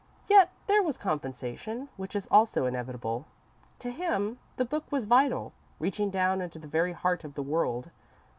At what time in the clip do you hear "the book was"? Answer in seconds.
4.57-5.05